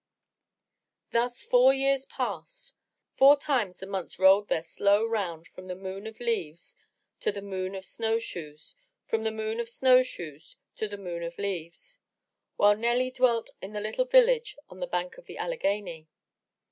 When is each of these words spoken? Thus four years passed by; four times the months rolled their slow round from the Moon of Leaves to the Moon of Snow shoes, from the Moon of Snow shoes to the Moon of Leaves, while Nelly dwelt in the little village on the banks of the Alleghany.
Thus 1.11 1.43
four 1.43 1.75
years 1.75 2.07
passed 2.07 2.73
by; 2.73 3.17
four 3.19 3.37
times 3.37 3.77
the 3.77 3.85
months 3.85 4.17
rolled 4.17 4.47
their 4.47 4.63
slow 4.63 5.05
round 5.05 5.45
from 5.47 5.67
the 5.67 5.75
Moon 5.75 6.07
of 6.07 6.19
Leaves 6.19 6.75
to 7.19 7.31
the 7.31 7.39
Moon 7.43 7.75
of 7.75 7.85
Snow 7.85 8.17
shoes, 8.17 8.75
from 9.05 9.21
the 9.25 9.29
Moon 9.29 9.59
of 9.59 9.69
Snow 9.69 10.01
shoes 10.01 10.55
to 10.77 10.87
the 10.87 10.97
Moon 10.97 11.21
of 11.21 11.37
Leaves, 11.37 11.99
while 12.55 12.75
Nelly 12.75 13.11
dwelt 13.11 13.51
in 13.61 13.73
the 13.73 13.79
little 13.79 14.05
village 14.05 14.55
on 14.71 14.79
the 14.79 14.87
banks 14.87 15.19
of 15.19 15.27
the 15.27 15.37
Alleghany. 15.37 16.09